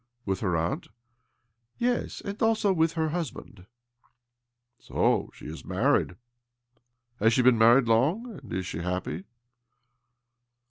[0.25, 0.87] "With her aunt?""
[1.77, 3.67] Yes— and also with her husband.""
[4.79, 6.15] So she is married?
[7.19, 8.39] Has she been mar ried long?
[8.39, 9.25] And is she happy?"